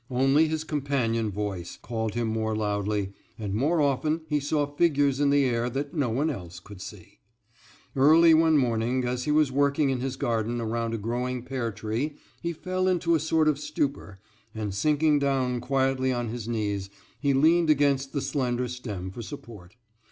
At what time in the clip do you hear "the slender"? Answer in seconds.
18.11-18.67